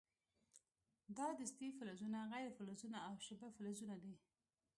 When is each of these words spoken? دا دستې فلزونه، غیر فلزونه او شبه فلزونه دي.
دا 1.17 1.27
دستې 1.39 1.67
فلزونه، 1.77 2.19
غیر 2.31 2.47
فلزونه 2.57 2.97
او 3.07 3.13
شبه 3.25 3.47
فلزونه 3.55 3.95
دي. 4.03 4.13